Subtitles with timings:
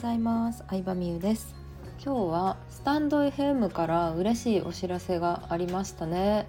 [0.00, 0.64] ざいます。
[0.70, 1.54] 相葉美優です。
[2.02, 6.48] 今日はスタンド FM から嬉しいお知らせがありましたね、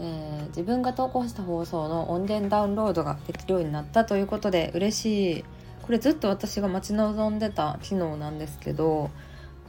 [0.00, 5.44] えー、自分が投稿した放送の音源ダウンロードができるようになったということで嬉しい。
[5.82, 9.10] これずっと私が待ち望んでた機能なんですけど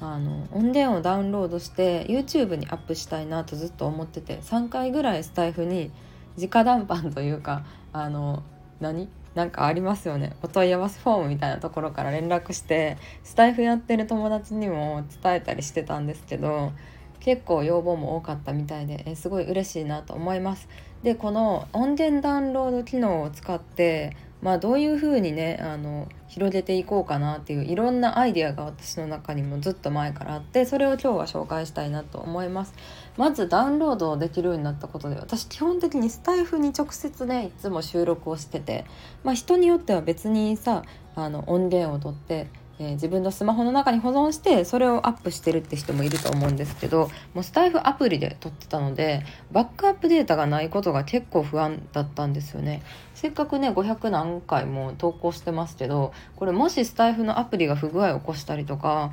[0.02, 5.92] あの音源をダウンロードして YouTube にアップしたいなとずっと思ってて3回ぐらいスタイフに
[6.36, 8.42] 直談判というかあの
[8.80, 9.08] 何？
[9.36, 16.72] なんかありますよねお問い合わせフォームみたいなところから連絡してスタイフやってる友達にも伝えたりしてたんですけど
[17.20, 20.70] 結構要望も多かったみたいでえすごい嬉しいなと思います。
[21.04, 32.74] でこの音源ダウンロード機能を使ってまあ、どういうふうにねあの広げていこうかなっていういろんなアイデアが私の中にもずっと前からあってそれを今日は紹介したいなと思います。
[33.18, 38.86] まずダウンロードできるようになったことで私基本的にスタイフに直接ねいつも収録をしてて
[39.24, 40.84] まあ人によっては別にさ
[41.16, 42.48] あの音源を取って
[42.80, 52.82] えー、自分のスマホの中に保存してそれをアップしてるって人もいると思うんですけどもうスタイフアプリで撮ってたのでバックアップデータがないことが結構不安だったんですよね。
[53.14, 59.12] せっかくね500何回も投稿してますけどこれもしスタイフのアプリが不具合を起こしたりとか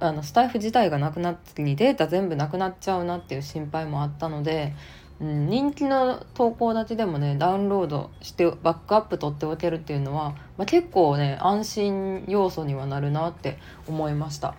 [0.00, 4.74] あのスタイフ自体がなくなった時にデータ全部なくなっちゃうなっていう心配もあったので
[5.20, 14.54] うん、人気の投稿立ちでもねダウンロードしてバックアップ取っておけるっていうのは、まあ、結構ね安心要素にはなるなって思いました。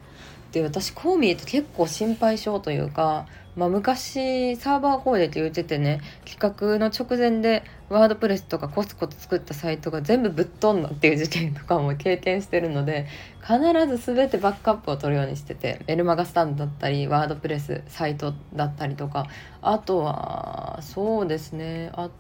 [0.52, 13.08] で私こう見えて結構心配性というかまあ、昔サーバー攻撃言っててね企画の直前でワードプレスとかコツコツ作ったサイトが全部ぶっ飛んだっていう事件とかも経験してるので
[13.42, 19.26] 必ず全てバックアップを取るようにしててメルマガスタンドだったりワードプレスサイトだったりとか
[19.64, 22.12] あとはそうですねあ、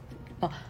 [0.41, 0.61] まあ、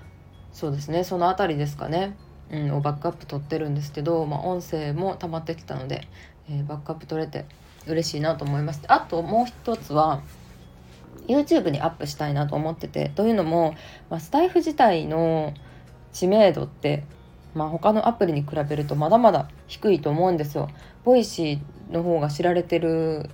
[0.51, 2.17] そうですねその辺りですかね、
[2.51, 6.09] うん、をバックアップ取ってるんですけど、まあ、音声も溜まってきたので、
[6.49, 7.45] えー、バックアップ取れて
[7.85, 8.81] 嬉しいなと思います。
[8.89, 10.21] あともう一つは
[11.27, 13.75] YouTube にアップしたいなと思っててというのも、
[14.09, 15.53] まあ、スタイフ自体の
[16.13, 17.03] 知名度って、
[17.53, 20.69] まあ、他のアプリに比べるとまだまだ低いと思うんですよ。
[21.03, 23.29] ボイシーの方が知られてる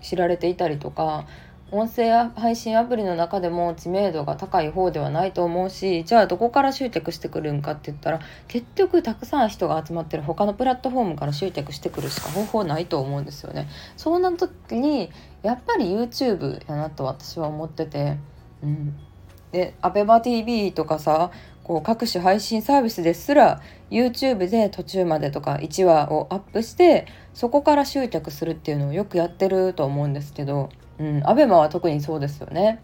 [0.00, 1.26] 知られていたりとか
[1.70, 13.68] 音声配信アプリの中でも知名度が高い方ではないと思うしじゃあどこから集客してくるんかって言ったら結局たくさん人が集まってる他のプラットフォームから集客してくるしか方法ないと思うんですよね。
[13.96, 15.10] そうな時に
[15.42, 18.16] やっぱり YouTube やなと私は思ってて、
[18.62, 18.96] うん、
[19.52, 21.30] で ABEMATV とかさ
[21.64, 32.82] こう各種配信サービスですら YouTube で途中までとか1話をアップしてそこから集客するっていうのをよくやってると思うんですけどうん、アベマは特にそうですよね。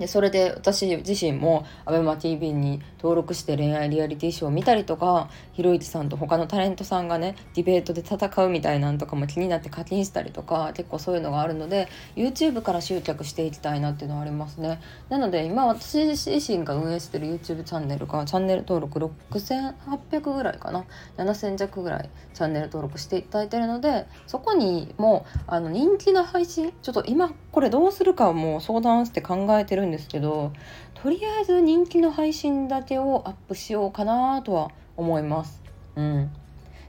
[0.00, 14.80] でそれで私自身も ABEMATV に登録して恋愛リアリティショーを見たりとかひろゆきさんと他のタレントさんがねディベートで戦うみたいなんとかも気になって課金したりとか結構そういうのがあるので YouTube から集客していきたいなっていうのはありますね。
[15.10, 18.98] なので今私自身が運営してる YouTube チャンネルがチャンネル登録
[19.30, 20.86] 6800ぐらいかな。
[21.18, 30.52] 7000弱ぐらいチャンネル登録していただいてるのでそこにもあの人気の配信ちょっと今これどうするかも相談して考えてるんですけど
[30.94, 35.62] とりあえず人気の配信だけをアップしようかなとは思います。
[35.96, 36.30] うん、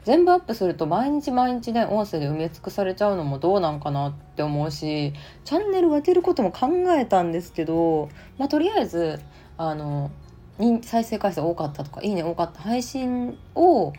[0.03, 5.13] 全部アップすると毎日毎日ね音声で埋め尽くされちゃうのもどうなんかなって思うし
[5.43, 9.19] チャンネル分けることも考えたんですけど、まあ、とりあえず
[9.57, 10.11] あの
[10.83, 13.93] 再生回数多かったとかいいね多かった配信を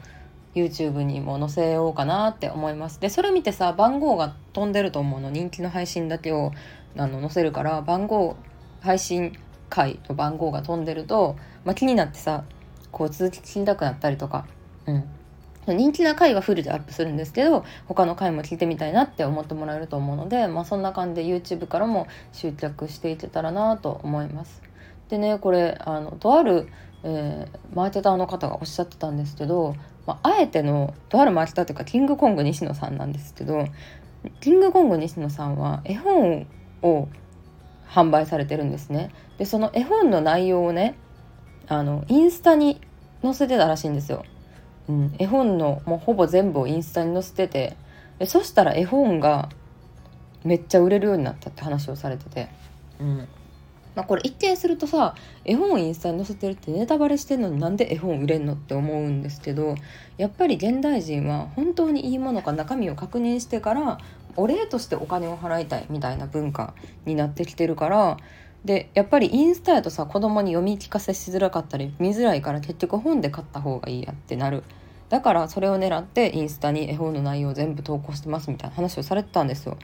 [0.55, 3.01] YouTube にも載せようかなって思います。
[3.01, 6.53] でそれ見てさ番号が飛んでると思うの人気の配信だけを
[6.97, 8.37] あの載せるから番号
[8.81, 9.39] 配信
[9.71, 12.45] 回の番号が飛んでると、まあ、気になってさ
[12.91, 14.47] こう続き聞きたくなったりとか、
[14.87, 15.05] うん、
[15.67, 24.61] 人気な回はフルでアップするんですけど他の回も聞いてみたいなって思ってもらえると思うので、まあ、そんな感じで YouTube からも集客していけたらなと思います。
[25.09, 26.69] でねこれあのとある、
[27.05, 29.75] えー、マーケターの方がおっしゃってたんですけど
[30.06, 33.67] まあ、あえてのとあるマーケターというかキングコング西野さんなんですけど
[34.41, 36.47] キングコング西野さんは絵本
[36.82, 37.09] を
[37.88, 39.11] 販売されてるんですね。
[39.38, 40.97] でその絵本の内容をね
[41.69, 42.81] あのインスタに
[43.23, 44.25] 載せてたらしいんですよ。
[44.88, 47.76] うん、絵本のもうほぼ全部をインスタに載せてて
[48.19, 49.49] でそしたら絵本が
[50.44, 52.49] めっちゃ売れるようになったって話をされてて。
[53.00, 53.29] うん
[53.94, 59.75] まあ、これ一見するとさ絵本をインスタに載せてるってネタバレしてんのになんで絵本売れんのって思うんですけど
[60.17, 63.99] やっぱり現代人は本当にいいものか中身を確認してから
[64.37, 66.75] お礼としてお金を払いたいみたいな文化
[67.05, 68.17] になってきてるから
[68.65, 74.62] でやっぱりインスタやとさ子供に読み聞かせしづらかったり見づらいから結局本で買った方がいいやってなる。
[75.09, 79.77] だからそれを狙ってインスタに絵本の内容を全部投稿してますみたいな話をされてたんですよ。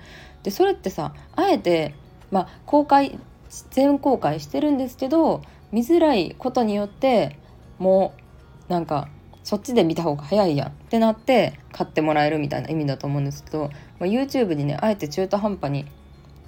[0.43, 1.95] でそれってさあえて、
[2.31, 3.19] まあ、公開
[3.71, 5.43] 全公開してるんですけど
[5.73, 7.39] 見づらいことによって
[7.79, 8.15] も
[8.69, 9.09] うなんか
[9.45, 15.87] そっちで見た方が早いやんってなって買ってもらえるみたいな意味だと思うんですけど、まあ、YouTube にねあえて中途半端に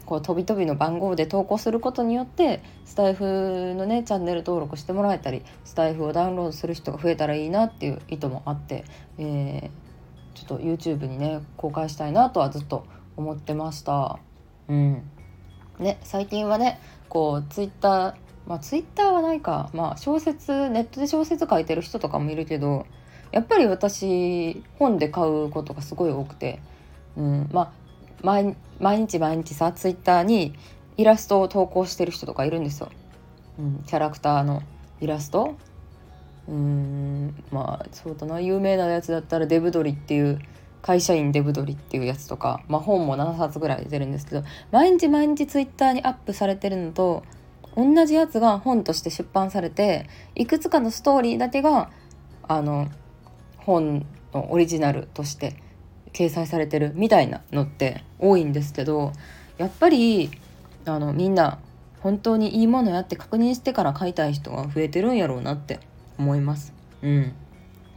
[0.05, 8.85] こう飛び飛びの番号で投稿することによってスタイフのねチャンネル登録してもらえたりスタイフをダウンロードする人が増えたらいいなっていう意図もあって、
[9.19, 12.85] えー、ちょっと YouTube にね公開したいなとはずっと
[13.17, 14.19] 思ってました。
[14.69, 15.11] うん
[15.81, 16.79] ね、最近はね
[17.09, 18.15] こう Twitter
[18.47, 22.87] まあツイッターはないか、まあ、小説ネットで小説書いてる人とかもいるけど
[23.33, 26.61] やっぱり私本で買うことがすごい多くて、
[27.17, 27.73] うん、ま
[28.23, 28.57] あ毎
[28.99, 30.55] 日毎日さツイッターに
[30.97, 32.91] イラストを投稿してる人とかいるんですよ。
[33.59, 34.63] うん、キャラクターの
[35.01, 35.57] イラスト。
[36.49, 38.41] うんまあそうだな。
[38.41, 40.41] 有名なやつだったらデブドリっていう
[40.83, 47.23] 会社員デブドリっていうやつとか、まあ、本も7冊ぐらい出るんですけど毎日毎日ツイッターにアップされてるのと
[47.77, 51.91] 同じやつが本として出版されていくつかのストーリーだけが
[52.49, 52.89] あの
[53.59, 55.57] 本のオリジナルとして
[56.13, 59.13] 掲載されてるみたいなのって多いんですけど
[59.59, 60.31] やっぱり
[60.87, 61.59] あのみんな
[62.01, 65.81] 本当にいいものやって確認してから買いたい人が増えてるんやろうなって
[66.19, 66.73] 思います。
[67.03, 67.33] うん、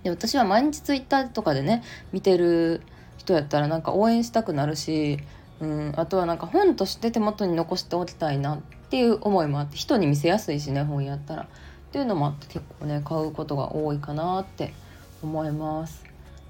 [0.03, 2.81] で私は毎日ツイッターとかでね見てる
[3.17, 5.17] 人やったらなんか応援したくなるし、
[5.59, 11.45] うん、あとはなんか本として手元に残しておきたいなっていう思いもあって人に見せやすいしね本やったらっ
[11.91, 14.73] ていうのもあって結構ね買うことが多いかなって
[15.21, 16.03] 思います。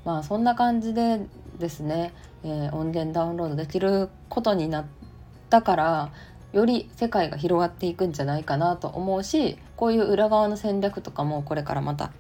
[0.04, 1.22] まあそんな感じで
[1.60, 2.14] ですね、
[2.44, 4.86] えー、音源ダウンロードできることになっ
[5.50, 6.12] たから
[6.52, 12.12] より世界が広がっていくんじゃないかなと思うしこういう裏側の戦略とかもこれからまた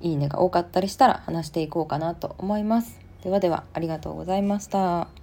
[0.00, 2.98] いいねが多かったりしたら話していこうかなと思います。
[3.22, 5.19] ではではありがとうございました。